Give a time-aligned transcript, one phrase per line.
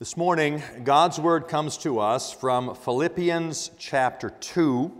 [0.00, 4.92] This morning, God's word comes to us from Philippians chapter 2.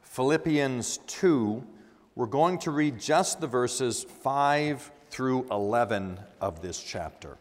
[0.00, 1.62] Philippians 2,
[2.14, 7.36] we're going to read just the verses 5 through 11 of this chapter.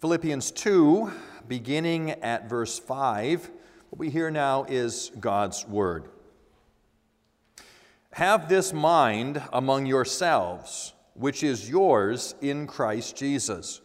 [0.00, 1.12] Philippians 2,
[1.46, 3.52] beginning at verse 5
[3.96, 6.10] what we hear now is God's word.
[8.12, 13.80] Have this mind among yourselves, which is yours in Christ Jesus,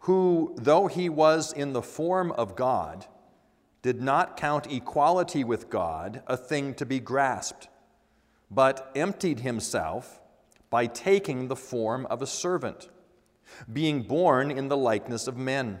[0.00, 3.06] who, though he was in the form of God,
[3.80, 7.68] did not count equality with God a thing to be grasped,
[8.50, 10.20] but emptied himself
[10.68, 12.88] by taking the form of a servant,
[13.72, 15.80] being born in the likeness of men.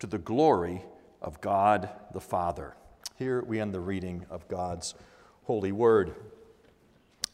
[0.00, 0.82] to the glory
[1.22, 2.74] of God the Father.
[3.16, 4.94] Here we end the reading of God's
[5.44, 6.14] holy word.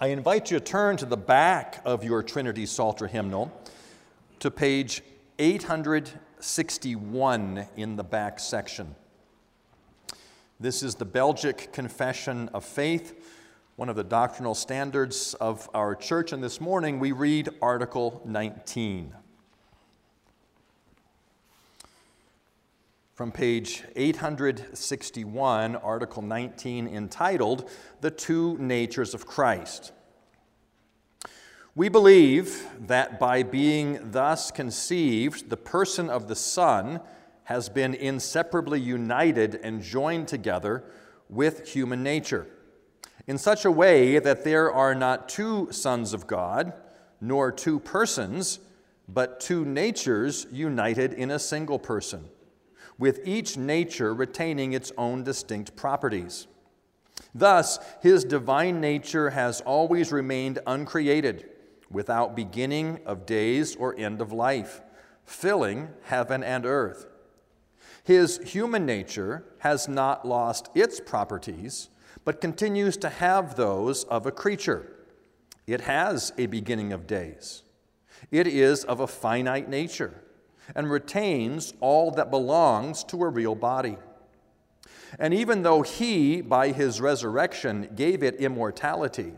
[0.00, 3.53] I invite you to turn to the back of your Trinity Psalter hymnal
[4.41, 5.03] to page
[5.39, 8.97] 861 in the back section.
[10.58, 13.14] This is the Belgic Confession of Faith,
[13.77, 19.14] one of the doctrinal standards of our church, and this morning we read Article 19.
[23.17, 27.70] From page 861, Article 19, entitled
[28.03, 29.92] The Two Natures of Christ.
[31.75, 37.01] We believe that by being thus conceived, the person of the Son
[37.45, 40.85] has been inseparably united and joined together
[41.30, 42.46] with human nature,
[43.27, 46.74] in such a way that there are not two sons of God,
[47.23, 48.61] nor two persons,
[49.08, 52.29] but two natures united in a single person
[52.98, 56.46] with each nature retaining its own distinct properties.
[57.34, 61.48] Thus, his divine nature has always remained uncreated,
[61.90, 64.80] without beginning of days or end of life,
[65.24, 67.06] filling heaven and earth.
[68.02, 71.90] His human nature has not lost its properties,
[72.24, 74.92] but continues to have those of a creature.
[75.67, 77.62] It has a beginning of days.
[78.30, 80.23] It is of a finite nature
[80.75, 83.97] and retains all that belongs to a real body.
[85.19, 89.33] And even though he, by his resurrection, gave it immortality,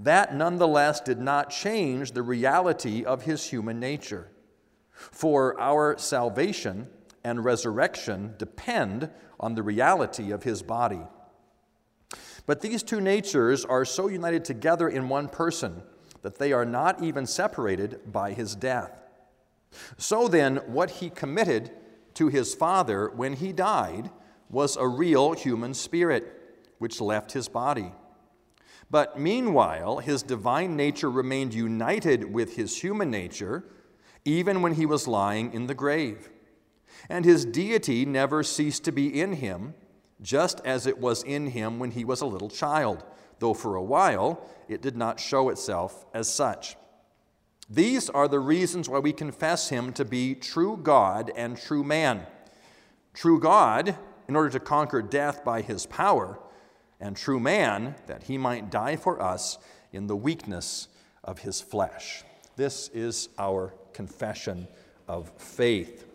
[0.00, 4.30] that nonetheless did not change the reality of his human nature.
[4.92, 6.88] For our salvation
[7.24, 11.02] and resurrection depend on the reality of his body.
[12.46, 15.82] But these two natures are so united together in one person
[16.22, 19.05] that they are not even separated by his death.
[19.96, 21.70] So then, what he committed
[22.14, 24.10] to his Father when he died
[24.50, 26.32] was a real human spirit,
[26.78, 27.92] which left his body.
[28.90, 33.64] But meanwhile, his divine nature remained united with his human nature,
[34.24, 36.30] even when he was lying in the grave.
[37.08, 39.74] And his deity never ceased to be in him,
[40.22, 43.04] just as it was in him when he was a little child,
[43.38, 46.76] though for a while it did not show itself as such.
[47.68, 52.26] These are the reasons why we confess him to be true God and true man.
[53.12, 53.96] True God,
[54.28, 56.38] in order to conquer death by his power,
[57.00, 59.58] and true man, that he might die for us
[59.92, 60.88] in the weakness
[61.24, 62.22] of his flesh.
[62.54, 64.68] This is our confession
[65.08, 66.06] of faith.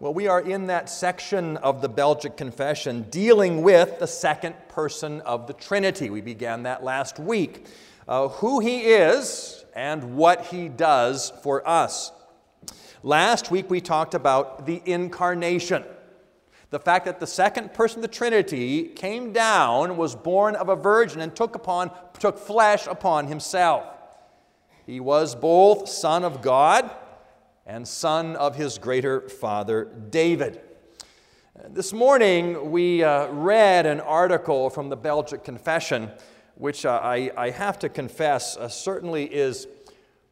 [0.00, 5.20] Well, we are in that section of the Belgic Confession dealing with the second person
[5.22, 6.10] of the Trinity.
[6.10, 7.66] We began that last week.
[8.06, 12.12] Uh, who he is and what he does for us.
[13.02, 15.84] Last week we talked about the incarnation.
[16.70, 20.76] The fact that the second person of the Trinity came down, was born of a
[20.76, 23.84] virgin, and took, upon, took flesh upon himself.
[24.86, 26.90] He was both Son of God
[27.66, 30.60] and Son of his greater father, David.
[31.68, 36.10] This morning, we uh, read an article from the Belgic Confession
[36.56, 39.66] which uh, I, I, have to confess uh, certainly is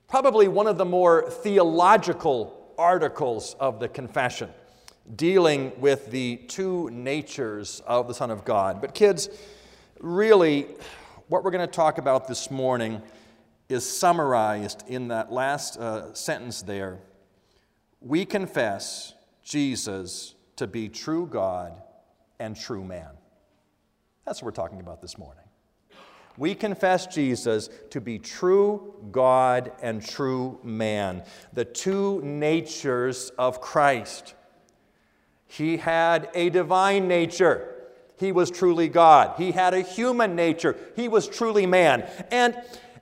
[0.09, 4.49] probably one of the more theological articles of the confession.
[5.17, 8.81] dealing with the two natures of the Son of God.
[8.81, 9.29] But, kids,
[10.01, 10.67] really,
[11.29, 13.03] what we're going to talk about this morning
[13.69, 16.99] is summarized in that last uh, sentence there.
[18.01, 21.73] We confess Jesus to be true God
[22.39, 23.11] and true man.
[24.25, 25.42] That's what we're talking about this morning.
[26.37, 34.35] We confess Jesus to be true God and true man, the two natures of Christ.
[35.47, 37.69] He had a divine nature.
[38.17, 39.35] He was truly God.
[39.37, 40.77] He had a human nature.
[40.97, 42.09] He was truly man.
[42.31, 42.57] And,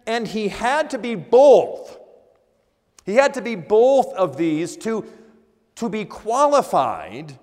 [0.07, 1.99] and he had to be both.
[3.05, 5.05] He had to be both of these to,
[5.77, 7.39] to be qualified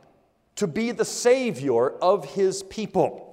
[0.58, 3.27] to be the Savior of his people.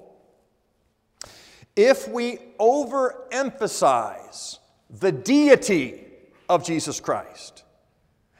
[1.77, 4.59] If we overemphasize
[4.91, 6.05] the deity
[6.49, 7.65] of Jesus Christ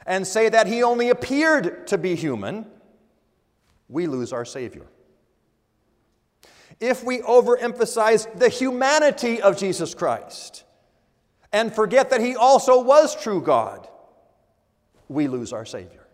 [0.05, 2.65] and say that he only appeared to be human,
[3.89, 4.85] we lose our Savior.
[6.79, 10.63] If we overemphasize the humanity of Jesus Christ
[11.51, 13.87] and forget that he also was true God,
[15.07, 16.07] we lose our Savior.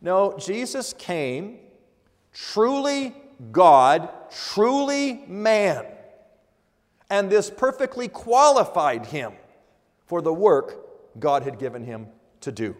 [0.00, 1.58] No, Jesus came
[2.32, 3.14] truly
[3.52, 5.86] God, truly man.
[7.10, 9.32] And this perfectly qualified him
[10.06, 12.08] for the work God had given him
[12.40, 12.76] to do.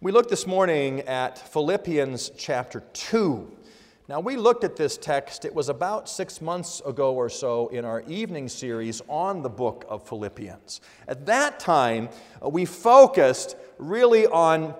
[0.00, 3.56] We looked this morning at Philippians chapter 2.
[4.08, 7.84] Now, we looked at this text, it was about six months ago or so in
[7.84, 10.80] our evening series on the book of Philippians.
[11.08, 12.10] At that time,
[12.40, 14.74] uh, we focused really on,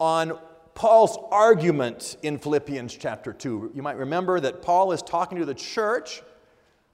[0.00, 0.38] on
[0.74, 3.72] Paul's argument in Philippians chapter 2.
[3.74, 6.22] You might remember that Paul is talking to the church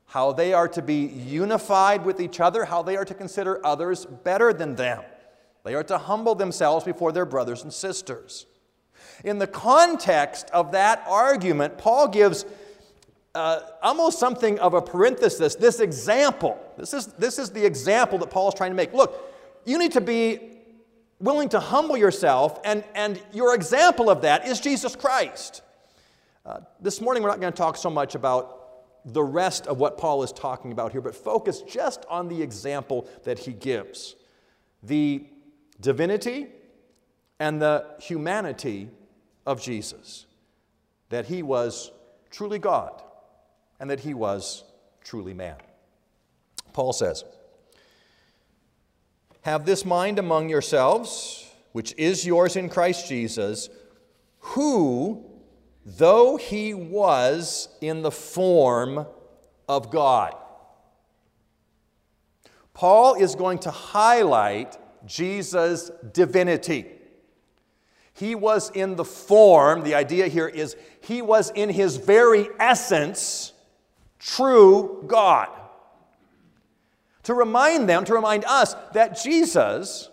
[0.06, 4.06] how they are to be unified with each other, how they are to consider others
[4.06, 5.02] better than them.
[5.64, 8.46] They are to humble themselves before their brothers and sisters.
[9.22, 12.46] In the context of that argument, Paul gives
[13.34, 16.58] uh, almost something of a parenthesis, this example.
[16.78, 18.94] This is, this is the example that Paul is trying to make.
[18.94, 19.32] Look,
[19.66, 20.57] you need to be
[21.20, 25.62] willing to humble yourself, and, and your example of that is Jesus Christ.
[26.46, 28.58] Uh, this morning, we're not going to talk so much about
[29.04, 33.08] the rest of what Paul is talking about here, but focus just on the example
[33.24, 34.16] that he gives
[34.82, 35.24] the
[35.80, 36.48] divinity
[37.38, 38.90] and the humanity
[39.46, 40.26] of Jesus.
[41.08, 41.90] That he was
[42.30, 43.02] truly God
[43.80, 44.64] and that he was
[45.02, 45.56] truly man.
[46.72, 47.24] Paul says,
[49.42, 53.68] have this mind among yourselves, which is yours in Christ Jesus,
[54.40, 55.24] who,
[55.84, 59.06] though he was in the form
[59.68, 60.34] of God.
[62.74, 64.76] Paul is going to highlight
[65.06, 66.86] Jesus' divinity.
[68.12, 73.52] He was in the form, the idea here is he was in his very essence
[74.18, 75.48] true God
[77.28, 80.08] to remind them, to remind us that Jesus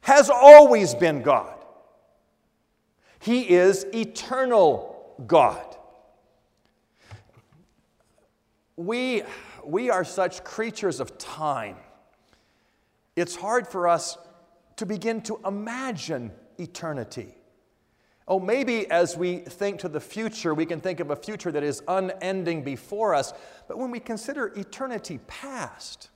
[0.00, 1.54] has always been God.
[3.20, 5.76] He is eternal God.
[8.74, 9.22] We,
[9.64, 11.76] we are such creatures of time.
[13.14, 14.18] It's hard for us
[14.78, 17.36] to begin to imagine eternity.
[18.26, 21.62] Oh, maybe as we think to the future, we can think of a future that
[21.62, 23.32] is unending before us.
[23.68, 26.10] But when we consider eternity past,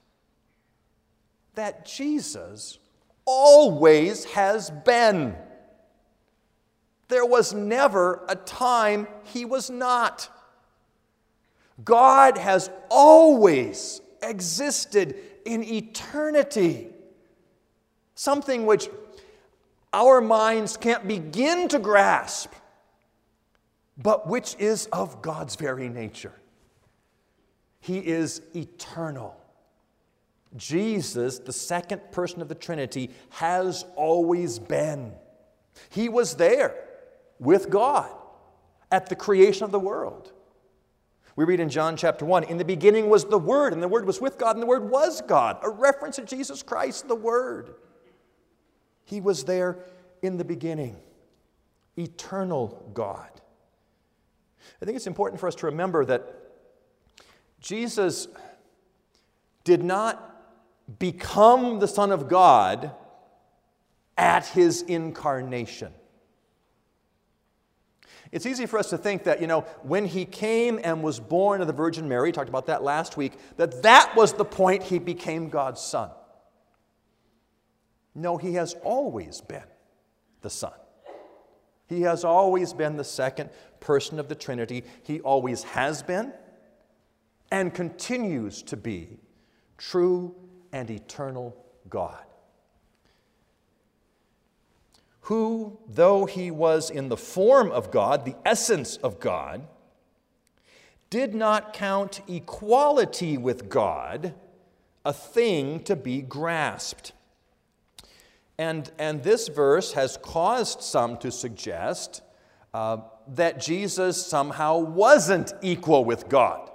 [1.55, 2.79] that Jesus
[3.25, 5.35] always has been.
[7.09, 10.29] There was never a time he was not.
[11.85, 16.89] God has always existed in eternity,
[18.15, 18.89] something which
[19.93, 22.53] our minds can't begin to grasp,
[23.97, 26.35] but which is of God's very nature.
[27.81, 29.40] He is eternal.
[30.57, 35.13] Jesus, the second person of the Trinity, has always been.
[35.91, 36.75] He was there
[37.39, 38.11] with God
[38.91, 40.33] at the creation of the world.
[41.37, 44.05] We read in John chapter 1 In the beginning was the Word, and the Word
[44.05, 45.59] was with God, and the Word was God.
[45.63, 47.75] A reference to Jesus Christ, the Word.
[49.05, 49.79] He was there
[50.23, 50.97] in the beginning,
[51.97, 53.31] eternal God.
[54.83, 56.35] I think it's important for us to remember that
[57.61, 58.29] Jesus
[59.65, 60.30] did not
[60.99, 62.93] become the Son of God
[64.17, 65.93] at his incarnation.
[68.33, 71.61] It's easy for us to think that, you know, when he came and was born
[71.61, 74.99] of the Virgin Mary, talked about that last week, that that was the point he
[74.99, 76.11] became God's Son.
[78.15, 79.65] No, he has always been
[80.43, 80.73] the Son.
[81.89, 84.85] He has always been the second person of the Trinity.
[85.03, 86.33] He always has been
[87.51, 89.19] and continues to be
[89.77, 90.35] true
[90.73, 91.57] and eternal
[91.89, 92.25] God.
[95.23, 99.67] Who, though he was in the form of God, the essence of God,
[101.09, 104.35] did not count equality with God
[105.05, 107.13] a thing to be grasped.
[108.59, 112.23] And, and this verse has caused some to suggest
[112.75, 112.99] uh,
[113.29, 116.70] that Jesus somehow wasn't equal with God.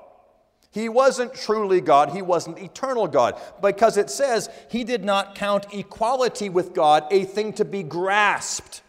[0.75, 5.67] He wasn't truly God, he wasn't eternal God, because it says he did not count
[5.73, 8.81] equality with God a thing to be grasped,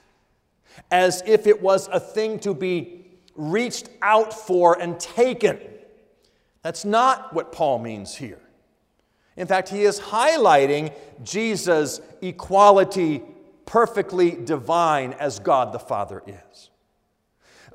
[0.91, 5.61] as if it was a thing to be reached out for and taken.
[6.63, 8.41] That's not what Paul means here.
[9.37, 13.23] In fact, he is highlighting Jesus' equality,
[13.65, 16.71] perfectly divine as God the Father is.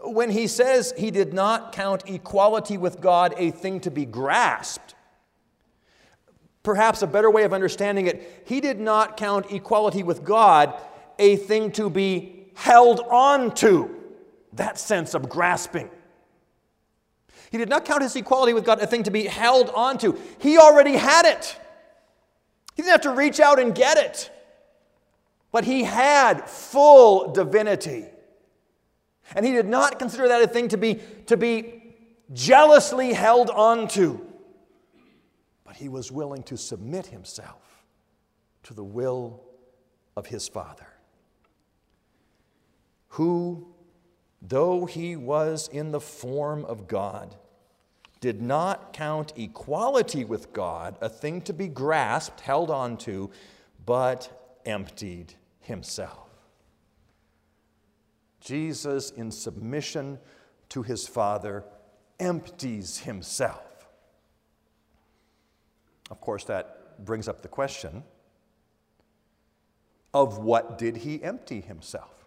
[0.04, 4.96] When he says he did not count equality with God a thing to be grasped,
[6.64, 10.74] perhaps a better way of understanding it, he did not count equality with God
[11.20, 13.96] a thing to be held on to.
[14.54, 15.90] That sense of grasping.
[17.52, 20.18] He did not count his equality with God a thing to be held on to.
[20.40, 21.60] He already had it.
[22.76, 24.32] He didn't have to reach out and get it.
[25.52, 28.06] But he had full divinity.
[29.36, 31.96] And he did not consider that a thing to be, to be
[32.34, 34.20] jealously held onto.
[35.64, 37.86] But he was willing to submit himself
[38.64, 39.42] to the will
[40.16, 40.88] of his Father,
[43.10, 43.68] who,
[44.42, 47.36] though he was in the form of God,
[48.20, 53.30] did not count equality with God a thing to be grasped, held onto,
[53.86, 56.31] but emptied himself.
[58.42, 60.20] Jesus, in submission
[60.70, 61.64] to his Father,
[62.20, 63.88] empties himself.
[66.10, 68.04] Of course, that brings up the question
[70.14, 72.26] of what did he empty himself?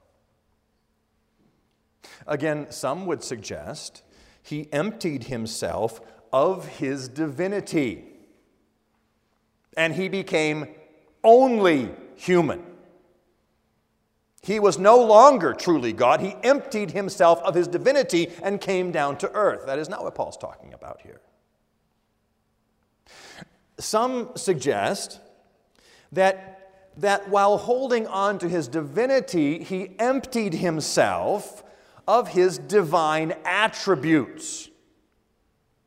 [2.27, 4.03] Again, some would suggest
[4.43, 6.01] he emptied himself
[6.33, 8.05] of his divinity.
[9.77, 10.69] And he became
[11.23, 12.63] only human.
[14.45, 16.21] He was no longer truly God.
[16.21, 19.65] He emptied himself of his divinity and came down to earth.
[19.65, 21.23] That is not what Paul's talking about here.
[23.79, 25.19] Some suggest
[26.13, 31.65] that, that while holding on to his divinity, he emptied himself
[32.07, 34.69] of his divine attributes.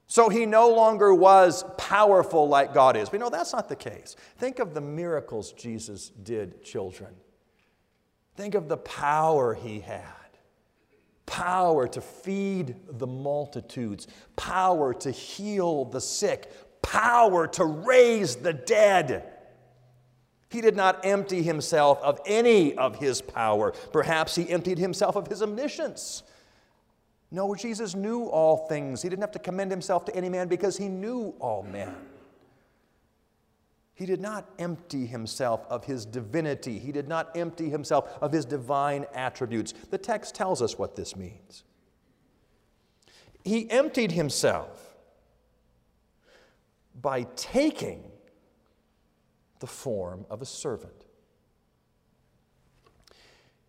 [0.08, 3.10] So he no longer was powerful like God is.
[3.10, 4.16] But no, that's not the case.
[4.40, 7.14] Think of the miracles Jesus did, children.
[8.38, 10.14] Think of the power he had
[11.28, 16.52] power to feed the multitudes, power to heal the sick,
[16.82, 19.34] power to raise the dead.
[20.50, 23.72] He did not empty himself of any of his power.
[23.92, 26.24] Perhaps he emptied himself of his omniscience.
[27.30, 29.02] No, Jesus knew all things.
[29.02, 31.94] He didn't have to commend himself to any man because he knew all men.
[33.98, 36.78] He did not empty himself of his divinity.
[36.78, 39.74] He did not empty himself of his divine attributes.
[39.90, 41.64] The text tells us what this means.
[43.44, 44.96] He emptied himself
[47.02, 48.04] by taking
[49.62, 51.06] the form of a servant.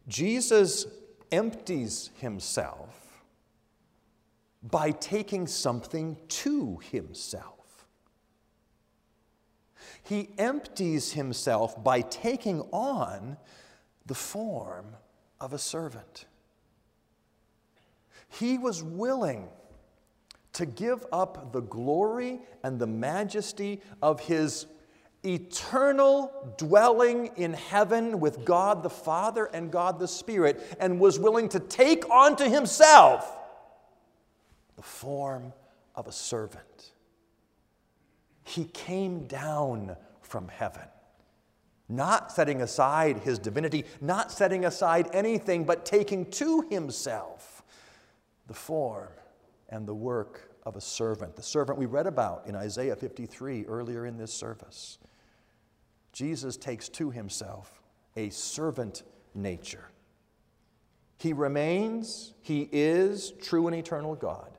[0.08, 0.86] Jesus
[1.32, 3.22] empties himself
[4.62, 7.57] by taking something to himself.
[10.08, 13.36] He empties himself by taking on
[14.06, 14.96] the form
[15.38, 16.24] of a servant.
[18.30, 19.48] He was willing
[20.54, 24.64] to give up the glory and the majesty of his
[25.26, 31.50] eternal dwelling in heaven with God the Father and God the Spirit, and was willing
[31.50, 33.30] to take onto himself
[34.76, 35.52] the form
[35.94, 36.92] of a servant.
[38.48, 40.88] He came down from heaven,
[41.86, 47.62] not setting aside his divinity, not setting aside anything, but taking to himself
[48.46, 49.10] the form
[49.68, 54.06] and the work of a servant, the servant we read about in Isaiah 53 earlier
[54.06, 54.96] in this service.
[56.14, 57.82] Jesus takes to himself
[58.16, 59.02] a servant
[59.34, 59.90] nature.
[61.18, 64.52] He remains, he is true and eternal God.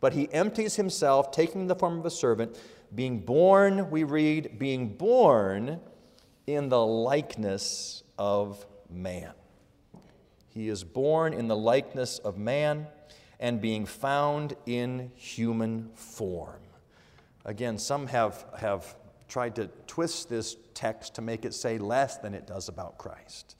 [0.00, 2.58] But he empties himself, taking the form of a servant,
[2.94, 5.80] being born, we read, being born
[6.46, 9.32] in the likeness of man.
[10.48, 12.86] He is born in the likeness of man
[13.38, 16.60] and being found in human form.
[17.44, 18.96] Again, some have, have
[19.28, 23.56] tried to twist this text to make it say less than it does about Christ.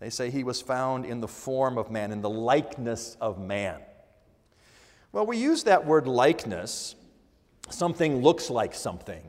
[0.00, 3.80] They say he was found in the form of man, in the likeness of man.
[5.10, 6.94] Well, we use that word likeness,
[7.70, 9.22] something looks like something.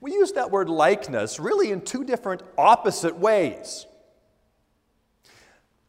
[0.00, 3.86] We use that word likeness really in two different opposite ways.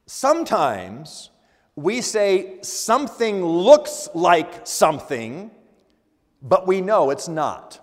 [0.06, 1.30] Sometimes
[1.75, 5.51] we say something looks like something,
[6.41, 7.80] but we know it's not.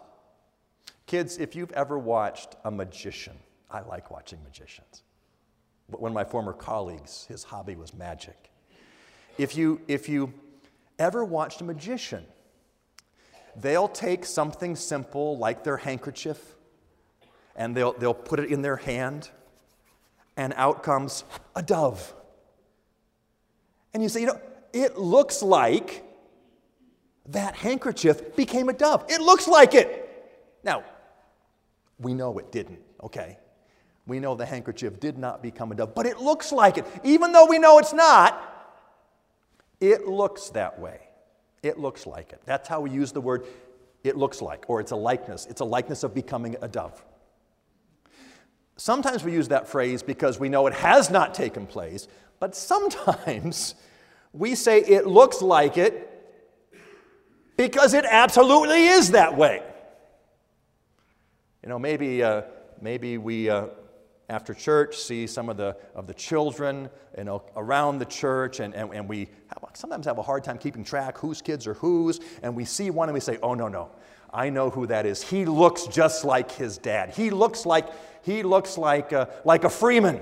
[1.07, 3.39] Kids, if you've ever watched a magician,
[3.71, 5.03] I like watching magicians.
[5.89, 8.51] But One of my former colleagues, his hobby was magic.
[9.39, 10.35] If you, if you
[10.99, 12.27] ever watched a magician,
[13.61, 16.57] they'll take something simple like their handkerchief
[17.59, 19.29] and they'll, they'll put it in their hand,
[20.37, 21.25] and out comes
[21.57, 22.15] a dove.
[23.93, 24.41] And you say, you know,
[24.73, 26.05] it looks like
[27.27, 29.05] that handkerchief became a dove.
[29.09, 30.09] It looks like it.
[30.63, 30.85] Now,
[31.99, 33.39] we know it didn't, okay?
[34.07, 36.87] We know the handkerchief did not become a dove, but it looks like it.
[37.03, 38.41] Even though we know it's not,
[39.81, 41.08] it looks that way.
[41.63, 42.41] It looks like it.
[42.45, 43.47] That's how we use the word
[44.05, 45.47] it looks like, or it's a likeness.
[45.47, 47.05] It's a likeness of becoming a dove.
[48.77, 52.07] Sometimes we use that phrase because we know it has not taken place,
[52.39, 53.75] but sometimes
[54.33, 56.05] we say it looks like it
[57.57, 59.63] because it absolutely is that way.
[61.63, 62.43] You know, maybe, uh,
[62.81, 63.67] maybe we, uh,
[64.29, 68.75] after church, see some of the, of the children you know, around the church, and,
[68.75, 69.29] and, and we
[69.73, 73.09] sometimes have a hard time keeping track whose kids are whose, and we see one
[73.09, 73.91] and we say, oh, no, no,
[74.33, 75.23] I know who that is.
[75.23, 77.11] He looks just like his dad.
[77.11, 77.89] He looks like,
[78.23, 80.21] he looks like, a, like a Freeman.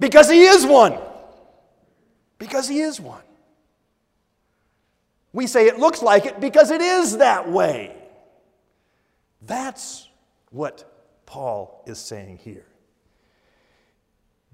[0.00, 0.98] Because he is one.
[2.38, 3.22] Because he is one.
[5.32, 7.92] We say it looks like it because it is that way.
[9.42, 10.08] That's
[10.50, 10.93] what
[11.34, 12.64] Paul is saying here.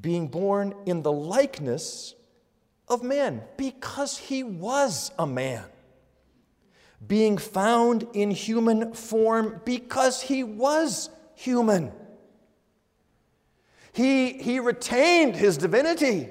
[0.01, 2.15] Being born in the likeness
[2.89, 5.67] of man, because he was a man.
[7.07, 11.93] Being found in human form because he was human.
[13.93, 16.31] He, he retained his divinity,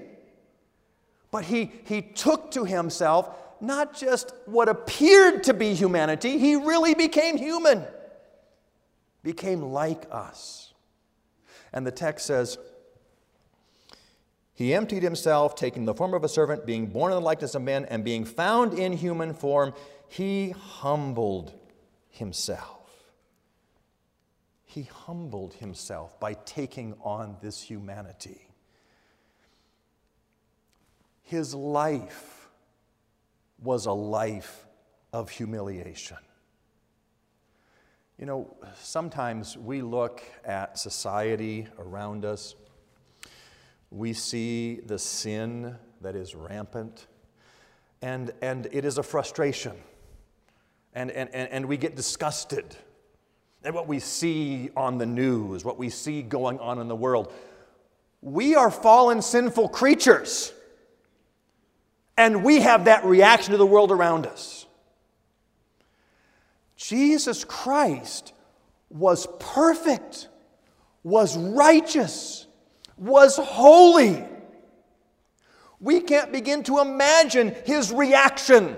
[1.29, 3.29] but he, he took to himself
[3.62, 7.85] not just what appeared to be humanity, he really became human
[9.23, 10.73] became like us.
[11.73, 12.58] And the text says,
[14.53, 17.62] He emptied himself, taking the form of a servant, being born in the likeness of
[17.62, 19.73] men, and being found in human form,
[20.08, 21.53] he humbled
[22.10, 22.77] himself.
[24.65, 28.41] He humbled himself by taking on this humanity.
[31.23, 32.49] His life
[33.62, 34.65] was a life
[35.12, 36.17] of humiliation.
[38.19, 42.53] You know, sometimes we look at society around us,
[43.91, 47.08] we see the sin that is rampant,
[48.01, 49.71] and, and it is a frustration.
[50.93, 52.75] And, and, and we get disgusted
[53.63, 57.32] at what we see on the news, what we see going on in the world.
[58.21, 60.51] We are fallen, sinful creatures,
[62.17, 64.58] and we have that reaction to the world around us.
[66.79, 68.31] Jesus Christ
[68.89, 70.29] was perfect,
[71.03, 72.47] was righteous,
[72.95, 74.23] was holy.
[75.81, 78.77] We can't begin to imagine his reaction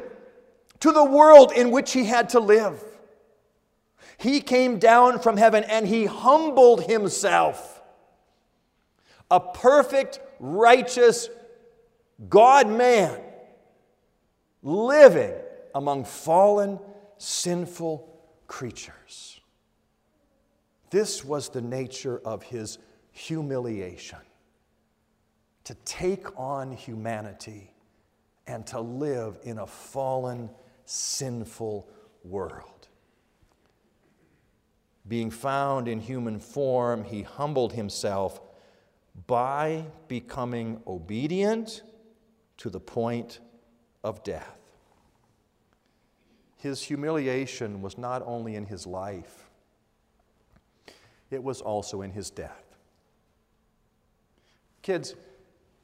[0.79, 2.83] to the world in which he had to live.
[4.17, 7.83] He came down from heaven and he humbled himself.
[9.29, 11.29] A perfect, righteous
[12.27, 13.19] God man
[14.63, 15.33] living
[15.75, 16.79] among fallen
[17.21, 18.09] sinful
[18.47, 19.39] creatures.
[20.89, 22.79] This was the nature of his
[23.11, 24.17] humiliation
[25.63, 27.73] to take on humanity
[28.47, 30.49] and to live in a fallen,
[30.85, 31.87] sinful
[32.23, 32.87] world.
[35.07, 38.41] Being found in human form, he humbled himself
[39.27, 41.83] by becoming obedient
[42.57, 43.39] to the point
[44.03, 44.60] of death.
[46.61, 49.49] His humiliation was not only in his life,
[51.31, 52.75] it was also in his death.
[54.83, 55.15] Kids,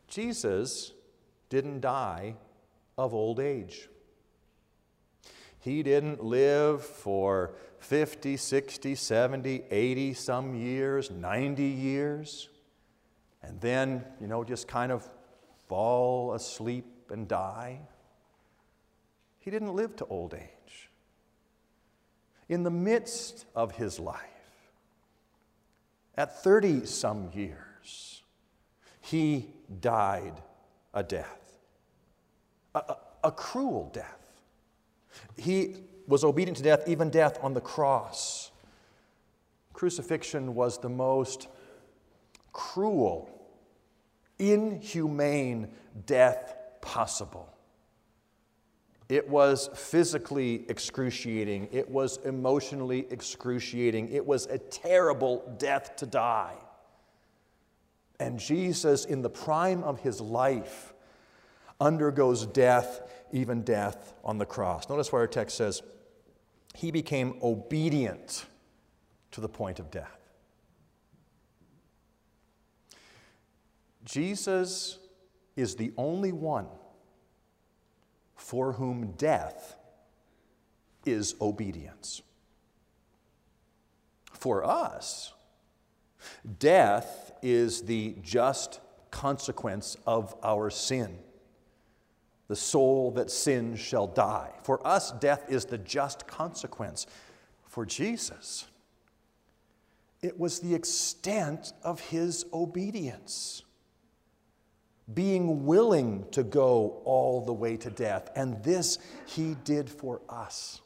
[0.08, 0.94] Jesus
[1.50, 2.36] didn't die
[2.96, 3.90] of old age.
[5.60, 12.50] He didn't live for 50, 60, 70, 80 some years, 90 years,
[13.42, 15.10] and then, you know, just kind of
[15.68, 17.80] fall asleep and die.
[19.40, 20.57] He didn't live to old age.
[22.50, 24.20] In the midst of his life,
[26.16, 28.24] at 30 some years,
[29.02, 29.48] he
[29.80, 30.34] died
[30.94, 31.60] a death,
[32.74, 34.42] a, a, a, cruel death.
[35.38, 35.76] He
[36.08, 38.52] was obedient to death, even death on the cross.
[39.74, 41.48] Crucifixion was the most
[42.52, 43.30] cruel,
[44.40, 45.70] inhumane
[46.06, 47.48] death possible.
[49.10, 51.70] It was physically excruciating.
[51.72, 54.10] It was emotionally excruciating.
[54.10, 56.56] It was a terrible death to die.
[58.20, 60.94] And Jesus, in the prime of his life,
[61.80, 64.90] undergoes death, even death on the cross.
[64.90, 65.84] Notice what our text says
[66.74, 68.46] He became obedient
[69.32, 70.18] to the point of death.
[74.04, 75.00] Jesus
[75.56, 76.68] is the only one
[78.38, 79.76] for whom death
[81.06, 82.22] is obedience.
[84.32, 85.34] For us,
[86.60, 88.80] death is the just
[89.12, 91.18] consequence of our sin.
[92.48, 94.52] The soul that sins shall die.
[94.64, 97.08] For us, death is the just consequence.
[97.66, 98.68] For Jesus,
[100.22, 103.64] it was the extent of his obedience
[105.14, 108.30] being willing to go all the way to death.
[108.36, 110.82] And this he did for us.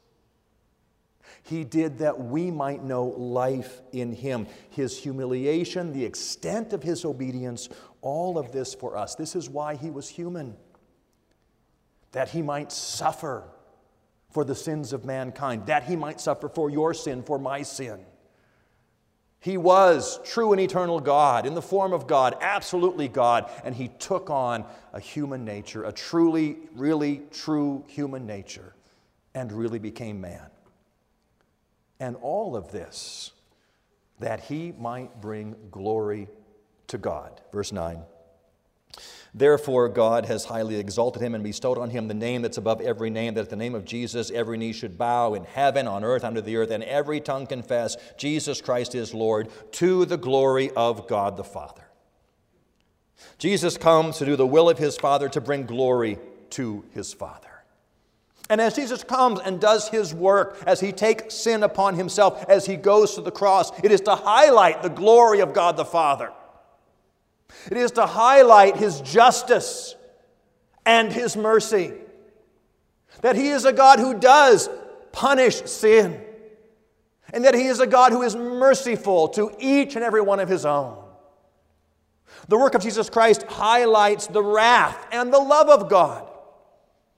[1.44, 4.48] He did that we might know life in him.
[4.70, 7.68] His humiliation, the extent of his obedience,
[8.02, 9.16] all of this for us.
[9.16, 10.56] This is why he was human,
[12.12, 13.44] that he might suffer
[14.30, 18.00] for the sins of mankind, that he might suffer for your sin, for my sin.
[19.42, 23.88] He was true and eternal God, in the form of God, absolutely God, and he
[23.88, 28.76] took on a human nature, a truly, really true human nature,
[29.34, 30.46] and really became man.
[32.00, 33.32] And all of this
[34.20, 36.28] that he might bring glory
[36.88, 37.42] to God.
[37.52, 38.00] Verse 9.
[39.34, 43.10] Therefore, God has highly exalted him and bestowed on him the name that's above every
[43.10, 46.26] name, that at the name of Jesus every knee should bow in heaven, on earth,
[46.26, 51.08] under the earth, and every tongue confess Jesus Christ is Lord, to the glory of
[51.08, 51.84] God the Father.
[53.38, 56.20] Jesus comes to do the will of his Father, to bring glory
[56.52, 57.48] to his Father.
[58.50, 62.66] And as Jesus comes and does his work, as he takes sin upon himself, as
[62.66, 66.34] he goes to the cross, it is to highlight the glory of God the Father.
[67.70, 69.96] It is to highlight his justice
[70.86, 71.94] and his mercy.
[73.22, 74.70] That he is a God who does
[75.12, 76.22] punish sin.
[77.34, 80.50] And that he is a God who is merciful to each and every one of
[80.50, 80.98] his own.
[82.48, 86.28] The work of Jesus Christ highlights the wrath and the love of God.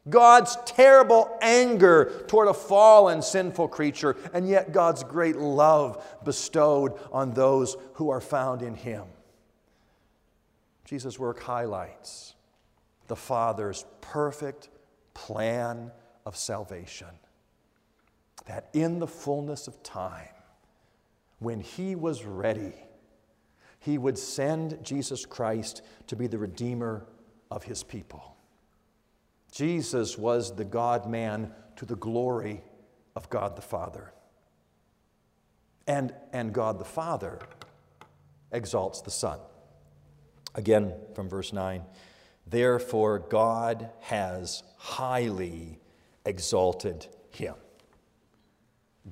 [0.09, 7.33] God's terrible anger toward a fallen, sinful creature, and yet God's great love bestowed on
[7.33, 9.03] those who are found in Him.
[10.85, 12.35] Jesus' work highlights
[13.07, 14.69] the Father's perfect
[15.13, 15.91] plan
[16.25, 17.07] of salvation.
[18.45, 20.27] That in the fullness of time,
[21.39, 22.73] when He was ready,
[23.79, 27.05] He would send Jesus Christ to be the Redeemer
[27.49, 28.35] of His people.
[29.51, 32.63] Jesus was the God man to the glory
[33.15, 34.11] of God the Father.
[35.85, 37.39] And, and God the Father
[38.51, 39.39] exalts the Son.
[40.55, 41.83] Again, from verse 9.
[42.45, 45.79] Therefore, God has highly
[46.25, 47.55] exalted him.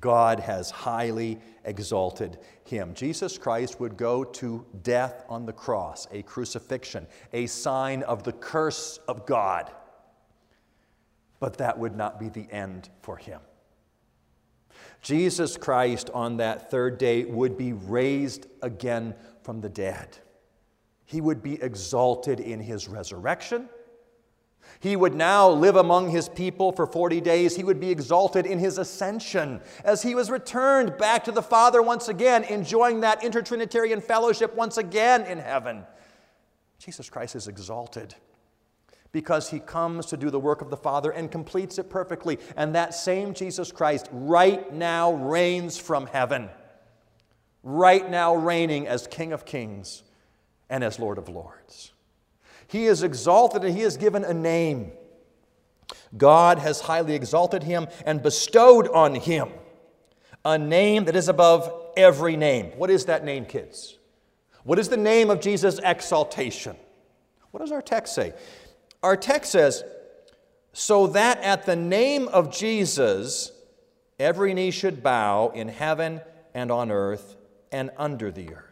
[0.00, 2.94] God has highly exalted him.
[2.94, 8.32] Jesus Christ would go to death on the cross, a crucifixion, a sign of the
[8.32, 9.70] curse of God.
[11.40, 13.40] But that would not be the end for him.
[15.02, 20.18] Jesus Christ on that third day would be raised again from the dead.
[21.04, 23.68] He would be exalted in his resurrection.
[24.80, 27.54] He would now live among his people for 40 days.
[27.56, 31.82] He would be exalted in his ascension as he was returned back to the Father
[31.82, 35.84] once again, enjoying that intertrinitarian fellowship once again in heaven.
[36.78, 38.14] Jesus Christ is exalted
[39.12, 42.38] because he comes to do the work of the Father and completes it perfectly.
[42.56, 46.48] And that same Jesus Christ right now reigns from heaven,
[47.62, 50.02] right now reigning as King of Kings
[50.72, 51.92] and as Lord of Lords.
[52.66, 54.92] He is exalted and he is given a name.
[56.16, 59.50] God has highly exalted him and bestowed on him
[60.46, 62.72] a name that is above every name.
[62.78, 63.98] What is that name, kids?
[64.64, 66.76] What is the name of Jesus' exaltation?
[67.50, 68.32] What does our text say?
[69.02, 69.84] Our text says,
[70.72, 73.52] so that at the name of Jesus,
[74.18, 76.22] every knee should bow in heaven
[76.54, 77.36] and on earth
[77.70, 78.71] and under the earth.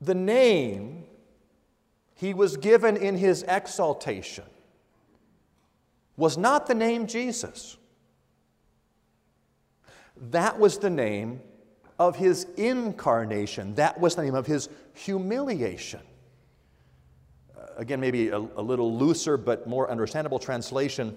[0.00, 1.04] The name
[2.14, 4.44] he was given in his exaltation
[6.16, 7.76] was not the name Jesus.
[10.30, 11.40] That was the name
[11.98, 13.74] of his incarnation.
[13.76, 16.00] That was the name of his humiliation.
[17.56, 21.16] Uh, again, maybe a, a little looser but more understandable translation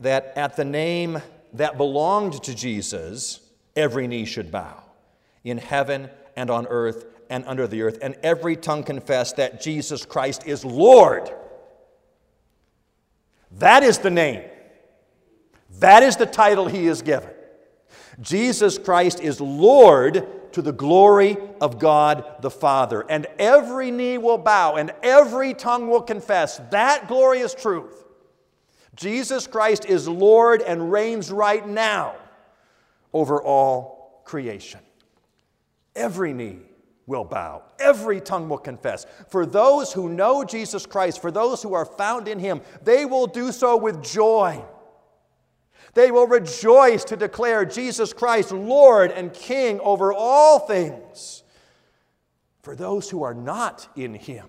[0.00, 1.20] that at the name
[1.54, 3.40] that belonged to Jesus,
[3.76, 4.82] every knee should bow
[5.44, 10.06] in heaven and on earth and under the earth, and every tongue confess that Jesus
[10.06, 11.28] Christ is Lord.
[13.58, 14.44] That is the name.
[15.80, 17.30] That is the title he is given.
[18.20, 23.04] Jesus Christ is Lord to the glory of God the Father.
[23.10, 28.04] And every knee will bow and every tongue will confess that glorious truth.
[28.94, 32.14] Jesus Christ is Lord and reigns right now
[33.12, 34.78] over all creation.
[35.96, 36.60] Every knee
[37.06, 39.06] will bow, every tongue will confess.
[39.28, 43.26] For those who know Jesus Christ, for those who are found in Him, they will
[43.26, 44.64] do so with joy.
[45.94, 51.42] They will rejoice to declare Jesus Christ Lord and King over all things.
[52.62, 54.48] For those who are not in Him,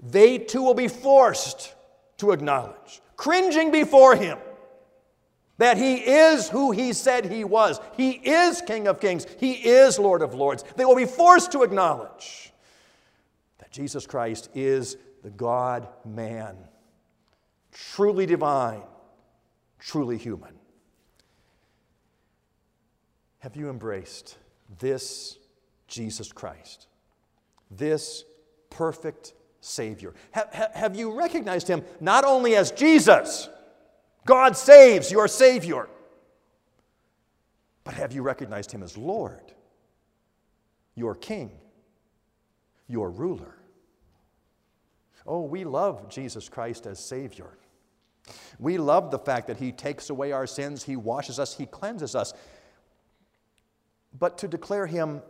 [0.00, 1.74] they too will be forced
[2.18, 4.38] to acknowledge, cringing before Him,
[5.58, 7.80] that He is who He said He was.
[7.96, 10.64] He is King of Kings, He is Lord of Lords.
[10.76, 12.52] They will be forced to acknowledge
[13.58, 16.56] that Jesus Christ is the God man,
[17.72, 18.82] truly divine
[19.84, 20.54] truly human.
[23.40, 24.38] Have you embraced
[24.78, 25.38] this
[25.86, 26.86] Jesus Christ,
[27.70, 28.24] this
[28.70, 30.14] perfect Savior?
[30.30, 33.50] Have, have you recognized Him not only as Jesus,
[34.26, 35.88] God saves your Savior,
[37.84, 39.52] but have you recognized Him as Lord,
[40.94, 41.50] your King,
[42.88, 43.54] your ruler?
[45.26, 47.58] Oh, we love Jesus Christ as Savior.
[48.58, 52.14] We love the fact that He takes away our sins, He washes us, He cleanses
[52.14, 52.32] us.
[54.18, 55.22] But to declare Him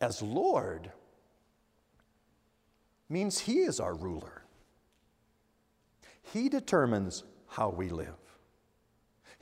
[0.00, 0.90] as Lord
[3.08, 4.42] means He is our ruler.
[6.32, 8.14] He determines how we live,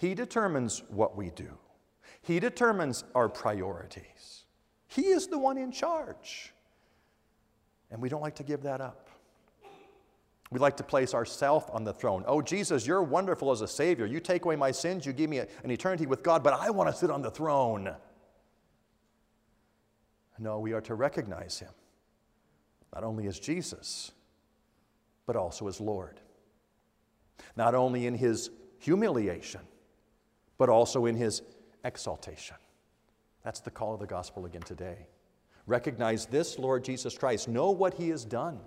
[0.01, 1.59] He determines what we do,
[2.23, 4.45] He determines our priorities.
[4.89, 6.55] He is the one in charge.
[7.91, 9.11] And we don't like to give that up.
[10.51, 12.25] We like to place ourselves on the throne.
[12.27, 14.07] Oh, Jesus, you're wonderful as a Savior.
[14.07, 16.91] You take away my sins, you give me an eternity with God, but I want
[16.91, 17.95] to sit on the throne.
[20.39, 21.73] No, we are to recognize Him,
[22.95, 24.13] not only as Jesus,
[25.27, 26.21] but also as Lord.
[27.55, 29.61] Not only in His humiliation,
[30.61, 31.41] but also in His
[31.85, 32.57] exaltation.
[33.43, 35.07] That's the call of the gospel again today.
[35.67, 38.61] Recognize this Lord Jesus Christ, know what He has done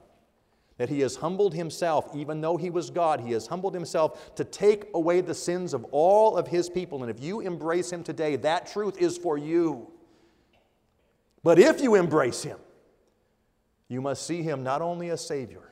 [0.77, 4.43] that he has humbled himself, even though he was God, he has humbled himself to
[4.43, 7.03] take away the sins of all of his people.
[7.03, 9.91] And if you embrace him today, that truth is for you.
[11.43, 12.58] But if you embrace him,
[13.88, 15.71] you must see him not only as Savior,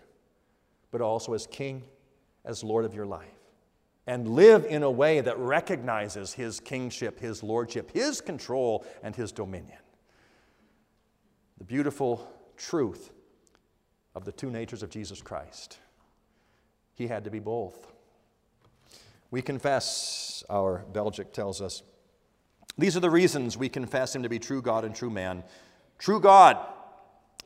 [0.92, 1.84] but also as King,
[2.46, 3.41] as Lord of your life.
[4.12, 9.32] And live in a way that recognizes his kingship, his lordship, his control, and his
[9.32, 9.78] dominion.
[11.58, 13.14] The beautiful truth
[14.14, 15.80] of the two natures of Jesus Christ.
[16.94, 17.94] He had to be both.
[19.32, 21.82] We confess, our Belgic tells us,
[22.78, 25.42] these are the reasons we confess him to be true God and true man.
[26.00, 26.58] True God,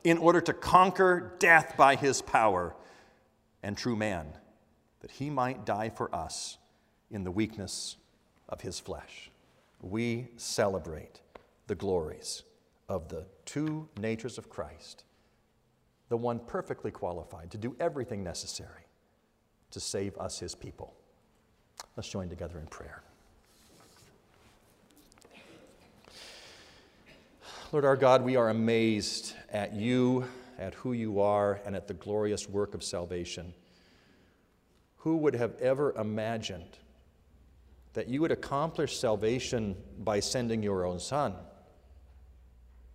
[0.04, 2.76] in order to conquer death by his power,
[3.62, 4.26] and true man,
[5.06, 6.58] that he might die for us
[7.12, 7.98] in the weakness
[8.50, 9.30] of his flesh.
[9.80, 11.22] We celebrate
[11.68, 12.42] the glories
[12.90, 15.04] of the two natures of Christ
[16.10, 18.88] the one perfectly qualified to do everything necessary
[19.70, 20.96] to save us, his people.
[21.96, 23.04] Let's join together in prayer.
[27.72, 30.26] Lord our God, we are amazed at you,
[30.58, 33.54] at who you are, and at the glorious work of salvation.
[35.06, 36.78] Who would have ever imagined
[37.94, 41.34] that you would accomplish salvation by sending your own Son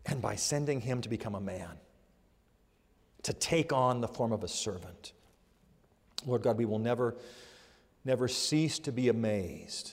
[0.05, 1.79] and by sending him to become a man?
[3.23, 5.13] to take on the form of a servant.
[6.27, 7.17] Lord God, we will never,
[8.05, 9.93] never cease to be amazed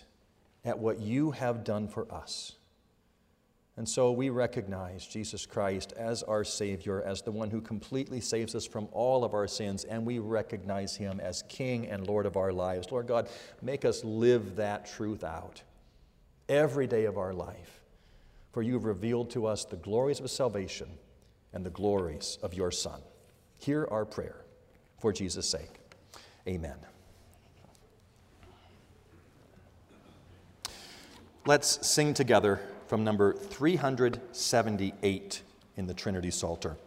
[0.64, 2.54] at what you have done for us.
[3.78, 8.56] And so we recognize Jesus Christ as our Savior, as the one who completely saves
[8.56, 12.38] us from all of our sins, and we recognize Him as King and Lord of
[12.38, 12.92] our lives.
[12.92, 13.30] Lord God,
[13.62, 15.62] make us live that truth out
[16.50, 17.82] every day of our life.
[18.52, 20.90] For you have revealed to us the glories of salvation
[21.54, 23.00] and the glories of your Son.
[23.60, 24.44] Hear our prayer
[25.00, 25.80] for Jesus' sake.
[26.48, 26.78] Amen.
[31.46, 35.42] Let's sing together from number 378
[35.76, 36.78] in the Trinity Psalter.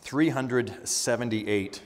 [0.00, 1.82] 378.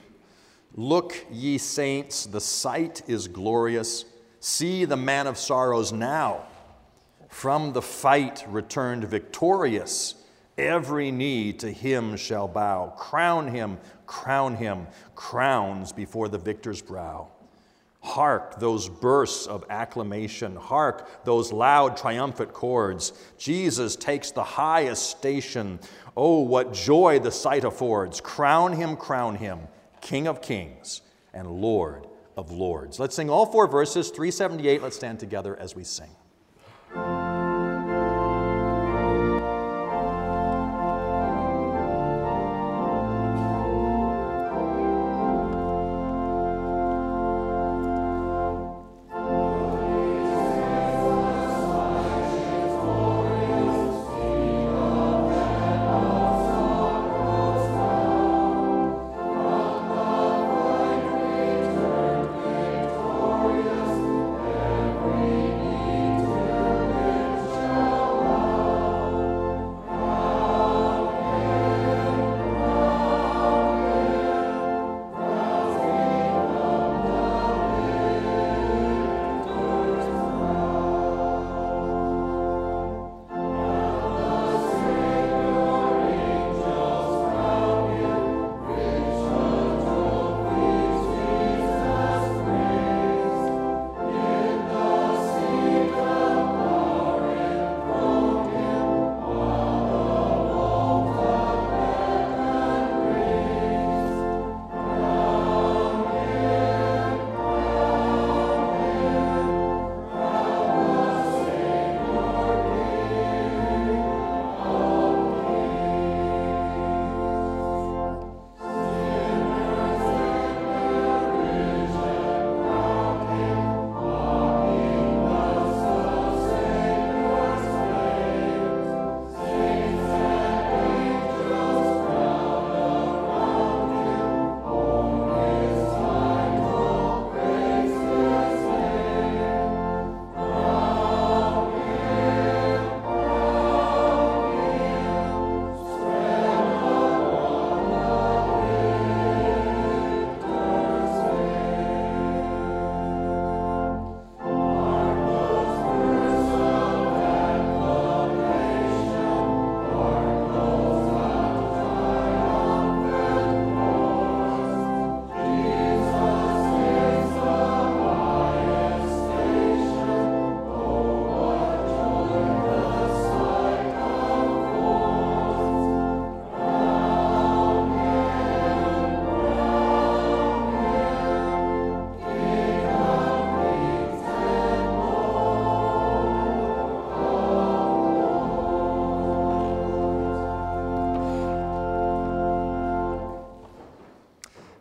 [0.74, 4.04] Look, ye saints, the sight is glorious.
[4.40, 6.44] See the man of sorrows now.
[7.28, 10.14] From the fight returned victorious.
[10.58, 12.92] Every knee to him shall bow.
[12.98, 17.28] Crown him, crown him, crowns before the victor's brow.
[18.02, 20.56] Hark those bursts of acclamation.
[20.56, 23.12] Hark those loud triumphant chords.
[23.36, 25.78] Jesus takes the highest station.
[26.16, 28.20] Oh, what joy the sight affords.
[28.20, 29.60] Crown him, crown him,
[30.00, 31.02] King of kings
[31.34, 32.98] and Lord of lords.
[32.98, 34.82] Let's sing all four verses, 378.
[34.82, 36.10] Let's stand together as we sing.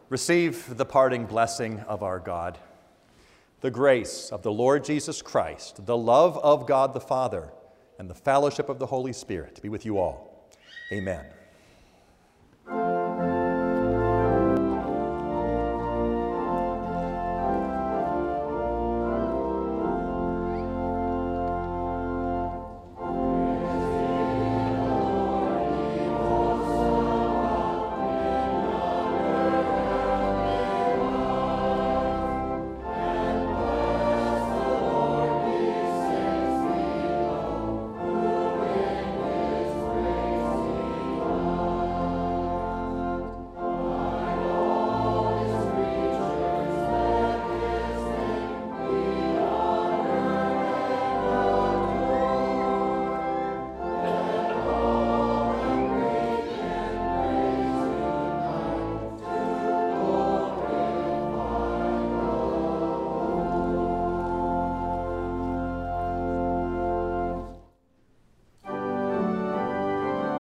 [0.10, 2.58] Receive the parting blessing of our God.
[3.62, 7.50] The grace of the Lord Jesus Christ, the love of God the Father,
[8.00, 10.50] and the fellowship of the Holy Spirit be with you all.
[10.91, 11.26] Amen.